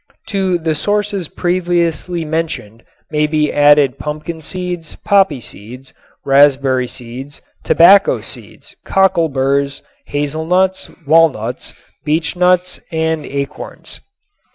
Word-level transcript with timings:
To 0.29 0.57
the 0.57 0.73
sources 0.73 1.27
previously 1.27 2.25
mentioned 2.25 2.81
may 3.11 3.27
be 3.27 3.53
added 3.53 3.99
pumpkin 3.99 4.41
seeds, 4.41 4.95
poppy 5.05 5.39
seeds, 5.39 5.93
raspberry 6.25 6.87
seeds, 6.87 7.39
tobacco 7.63 8.19
seeds, 8.21 8.75
cockleburs, 8.83 9.83
hazelnuts, 10.05 10.89
walnuts, 11.05 11.75
beechnuts 12.03 12.81
and 12.91 13.27
acorns. 13.27 14.01